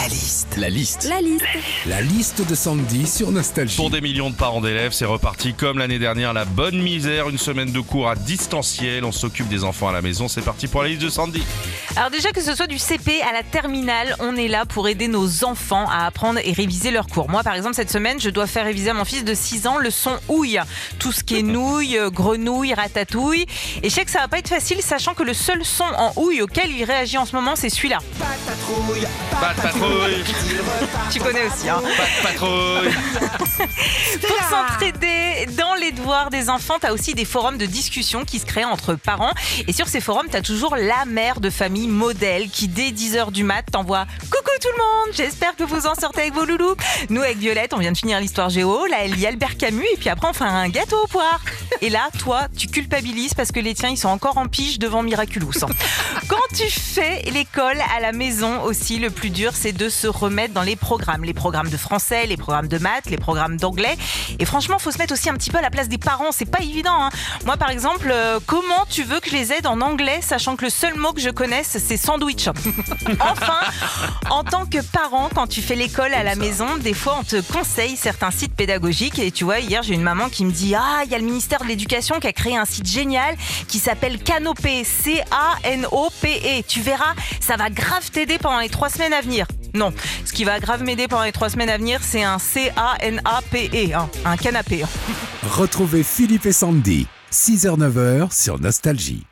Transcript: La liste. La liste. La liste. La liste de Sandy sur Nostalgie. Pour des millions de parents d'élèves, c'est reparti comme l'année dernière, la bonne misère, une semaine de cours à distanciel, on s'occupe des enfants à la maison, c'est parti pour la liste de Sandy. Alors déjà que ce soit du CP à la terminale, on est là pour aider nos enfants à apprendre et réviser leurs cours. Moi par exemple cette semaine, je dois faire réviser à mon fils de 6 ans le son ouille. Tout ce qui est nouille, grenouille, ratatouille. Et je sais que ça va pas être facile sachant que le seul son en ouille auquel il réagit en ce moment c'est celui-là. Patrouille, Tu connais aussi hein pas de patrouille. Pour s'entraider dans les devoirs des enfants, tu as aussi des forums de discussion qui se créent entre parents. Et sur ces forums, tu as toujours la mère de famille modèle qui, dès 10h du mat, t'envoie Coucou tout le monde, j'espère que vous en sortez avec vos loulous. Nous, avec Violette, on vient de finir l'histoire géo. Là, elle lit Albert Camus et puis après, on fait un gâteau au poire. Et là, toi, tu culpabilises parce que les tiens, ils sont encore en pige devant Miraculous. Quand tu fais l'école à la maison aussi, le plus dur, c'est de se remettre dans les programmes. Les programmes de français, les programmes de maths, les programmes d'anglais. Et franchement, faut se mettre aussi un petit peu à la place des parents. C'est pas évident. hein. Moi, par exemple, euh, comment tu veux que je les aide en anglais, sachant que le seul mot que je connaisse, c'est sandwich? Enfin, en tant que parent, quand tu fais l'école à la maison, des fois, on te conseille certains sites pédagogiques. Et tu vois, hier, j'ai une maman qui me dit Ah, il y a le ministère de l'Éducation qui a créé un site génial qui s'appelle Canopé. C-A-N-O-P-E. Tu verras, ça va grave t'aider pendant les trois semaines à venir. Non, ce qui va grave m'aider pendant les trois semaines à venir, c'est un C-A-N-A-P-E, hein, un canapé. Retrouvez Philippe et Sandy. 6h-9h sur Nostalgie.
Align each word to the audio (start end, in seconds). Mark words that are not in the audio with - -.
La 0.00 0.08
liste. 0.08 0.56
La 0.56 0.70
liste. 0.70 1.08
La 1.10 1.20
liste. 1.20 1.44
La 1.84 2.00
liste 2.00 2.48
de 2.48 2.54
Sandy 2.54 3.06
sur 3.06 3.30
Nostalgie. 3.30 3.76
Pour 3.76 3.90
des 3.90 4.00
millions 4.00 4.30
de 4.30 4.34
parents 4.34 4.62
d'élèves, 4.62 4.92
c'est 4.92 5.04
reparti 5.04 5.52
comme 5.52 5.76
l'année 5.76 5.98
dernière, 5.98 6.32
la 6.32 6.46
bonne 6.46 6.80
misère, 6.80 7.28
une 7.28 7.36
semaine 7.36 7.70
de 7.70 7.80
cours 7.80 8.08
à 8.08 8.14
distanciel, 8.14 9.04
on 9.04 9.12
s'occupe 9.12 9.48
des 9.48 9.62
enfants 9.62 9.88
à 9.88 9.92
la 9.92 10.00
maison, 10.00 10.26
c'est 10.26 10.40
parti 10.40 10.68
pour 10.68 10.82
la 10.82 10.88
liste 10.88 11.02
de 11.02 11.10
Sandy. 11.10 11.42
Alors 11.96 12.08
déjà 12.08 12.32
que 12.32 12.40
ce 12.40 12.54
soit 12.54 12.66
du 12.66 12.78
CP 12.78 13.20
à 13.20 13.34
la 13.34 13.42
terminale, 13.42 14.16
on 14.20 14.36
est 14.36 14.48
là 14.48 14.64
pour 14.64 14.88
aider 14.88 15.06
nos 15.06 15.44
enfants 15.44 15.86
à 15.90 16.06
apprendre 16.06 16.40
et 16.42 16.52
réviser 16.52 16.90
leurs 16.90 17.08
cours. 17.08 17.28
Moi 17.28 17.42
par 17.42 17.54
exemple 17.54 17.74
cette 17.74 17.90
semaine, 17.90 18.18
je 18.18 18.30
dois 18.30 18.46
faire 18.46 18.64
réviser 18.64 18.90
à 18.90 18.94
mon 18.94 19.04
fils 19.04 19.22
de 19.22 19.34
6 19.34 19.66
ans 19.66 19.76
le 19.76 19.90
son 19.90 20.18
ouille. 20.28 20.60
Tout 20.98 21.12
ce 21.12 21.22
qui 21.22 21.40
est 21.40 21.42
nouille, 21.42 21.98
grenouille, 22.10 22.72
ratatouille. 22.72 23.44
Et 23.82 23.90
je 23.90 23.94
sais 23.94 24.06
que 24.06 24.10
ça 24.10 24.20
va 24.20 24.28
pas 24.28 24.38
être 24.38 24.48
facile 24.48 24.80
sachant 24.80 25.12
que 25.12 25.24
le 25.24 25.34
seul 25.34 25.62
son 25.62 25.84
en 25.84 26.14
ouille 26.16 26.40
auquel 26.40 26.70
il 26.70 26.84
réagit 26.84 27.18
en 27.18 27.26
ce 27.26 27.36
moment 27.36 27.54
c'est 27.54 27.68
celui-là. 27.68 27.98
Patrouille, 29.90 30.24
Tu 31.10 31.18
connais 31.20 31.46
aussi 31.46 31.68
hein 31.68 31.82
pas 31.96 32.04
de 32.04 32.22
patrouille. 32.22 32.92
Pour 34.26 34.36
s'entraider 34.48 35.46
dans 35.56 35.74
les 35.74 35.92
devoirs 35.92 36.30
des 36.30 36.48
enfants, 36.48 36.78
tu 36.80 36.86
as 36.86 36.92
aussi 36.92 37.14
des 37.14 37.24
forums 37.24 37.58
de 37.58 37.66
discussion 37.66 38.24
qui 38.24 38.38
se 38.38 38.46
créent 38.46 38.64
entre 38.64 38.94
parents. 38.94 39.32
Et 39.66 39.72
sur 39.72 39.88
ces 39.88 40.00
forums, 40.00 40.28
tu 40.30 40.36
as 40.36 40.42
toujours 40.42 40.76
la 40.76 41.04
mère 41.04 41.40
de 41.40 41.50
famille 41.50 41.88
modèle 41.88 42.48
qui, 42.48 42.68
dès 42.68 42.90
10h 42.90 43.32
du 43.32 43.44
mat, 43.44 43.64
t'envoie 43.70 44.06
Coucou 44.30 44.50
tout 44.60 44.68
le 44.68 44.78
monde, 44.78 45.14
j'espère 45.16 45.56
que 45.56 45.64
vous 45.64 45.86
en 45.86 45.94
sortez 45.94 46.22
avec 46.22 46.34
vos 46.34 46.44
loulous. 46.44 46.74
Nous, 47.08 47.22
avec 47.22 47.38
Violette, 47.38 47.72
on 47.74 47.78
vient 47.78 47.92
de 47.92 47.98
finir 47.98 48.20
l'histoire 48.20 48.50
géo. 48.50 48.86
Là, 48.86 48.98
elle 49.00 49.12
lit 49.12 49.26
Albert 49.26 49.56
Camus 49.56 49.86
et 49.92 49.96
puis 49.96 50.08
après, 50.08 50.28
on 50.28 50.32
fait 50.32 50.44
un 50.44 50.68
gâteau 50.68 50.96
au 51.02 51.06
poire. 51.06 51.40
Et 51.80 51.90
là, 51.90 52.08
toi, 52.18 52.42
tu 52.56 52.66
culpabilises 52.66 53.34
parce 53.34 53.52
que 53.52 53.60
les 53.60 53.74
tiens, 53.74 53.88
ils 53.88 53.96
sont 53.96 54.08
encore 54.08 54.38
en 54.38 54.46
pige 54.46 54.78
devant 54.78 55.02
Miraculous. 55.02 55.52
Quand 56.30 56.36
tu 56.56 56.70
fais 56.70 57.22
l'école 57.32 57.78
à 57.96 57.98
la 57.98 58.12
maison 58.12 58.62
aussi, 58.62 59.00
le 59.00 59.10
plus 59.10 59.30
dur, 59.30 59.50
c'est 59.52 59.72
de 59.72 59.88
se 59.88 60.06
remettre 60.06 60.54
dans 60.54 60.62
les 60.62 60.76
programmes. 60.76 61.24
Les 61.24 61.34
programmes 61.34 61.70
de 61.70 61.76
français, 61.76 62.24
les 62.26 62.36
programmes 62.36 62.68
de 62.68 62.78
maths, 62.78 63.06
les 63.06 63.16
programmes 63.16 63.56
d'anglais. 63.56 63.96
Et 64.38 64.44
franchement, 64.44 64.78
faut 64.78 64.92
se 64.92 64.98
mettre 64.98 65.12
aussi 65.12 65.28
un 65.28 65.34
petit 65.34 65.50
peu 65.50 65.58
à 65.58 65.60
la 65.60 65.70
place 65.70 65.88
des 65.88 65.98
parents. 65.98 66.30
C'est 66.30 66.48
pas 66.48 66.60
évident. 66.62 66.94
hein. 67.02 67.10
Moi, 67.46 67.56
par 67.56 67.70
exemple, 67.70 68.08
euh, 68.12 68.38
comment 68.46 68.84
tu 68.88 69.02
veux 69.02 69.18
que 69.18 69.28
je 69.28 69.34
les 69.34 69.52
aide 69.52 69.66
en 69.66 69.80
anglais, 69.80 70.20
sachant 70.22 70.54
que 70.54 70.64
le 70.66 70.70
seul 70.70 70.94
mot 70.96 71.12
que 71.12 71.20
je 71.20 71.30
connaisse, 71.30 71.76
c'est 71.84 71.96
sandwich? 71.96 72.48
Enfin, 73.18 73.58
en 74.30 74.44
tant 74.44 74.66
que 74.66 74.80
parent, 74.82 75.30
quand 75.34 75.48
tu 75.48 75.62
fais 75.62 75.74
l'école 75.74 76.14
à 76.14 76.22
la 76.22 76.36
maison, 76.36 76.76
des 76.76 76.94
fois, 76.94 77.16
on 77.18 77.24
te 77.24 77.40
conseille 77.40 77.96
certains 77.96 78.30
sites 78.30 78.54
pédagogiques. 78.54 79.18
Et 79.18 79.32
tu 79.32 79.42
vois, 79.42 79.58
hier, 79.58 79.82
j'ai 79.82 79.94
une 79.94 80.02
maman 80.02 80.28
qui 80.28 80.44
me 80.44 80.52
dit 80.52 80.76
Ah, 80.76 81.00
il 81.04 81.10
y 81.10 81.14
a 81.16 81.18
le 81.18 81.24
ministère 81.24 81.60
de 81.60 81.66
l'Éducation 81.66 82.20
qui 82.20 82.28
a 82.28 82.32
créé 82.32 82.56
un 82.56 82.64
site 82.66 82.86
génial 82.86 83.36
qui 83.66 83.80
s'appelle 83.80 84.22
Canopé. 84.22 84.84
C-A-N-O-P-E. 86.20 86.62
Tu 86.66 86.80
verras, 86.80 87.14
ça 87.40 87.56
va 87.56 87.70
grave 87.70 88.10
t'aider 88.10 88.38
pendant 88.38 88.60
les 88.60 88.68
trois 88.68 88.88
semaines 88.88 89.12
à 89.12 89.20
venir. 89.20 89.46
Non, 89.74 89.92
ce 90.24 90.32
qui 90.32 90.44
va 90.44 90.58
grave 90.60 90.82
m'aider 90.82 91.08
pendant 91.08 91.24
les 91.24 91.32
trois 91.32 91.48
semaines 91.48 91.70
à 91.70 91.78
venir, 91.78 92.00
c'est 92.02 92.22
un 92.22 92.38
C-A-N-A-P-E, 92.38 93.94
hein, 93.94 94.08
un 94.24 94.36
canapé. 94.36 94.84
Retrouvez 95.42 96.02
Philippe 96.02 96.46
et 96.46 96.52
Sandy. 96.52 97.06
6h-9h 97.32 98.32
sur 98.32 98.58
Nostalgie. 98.58 99.24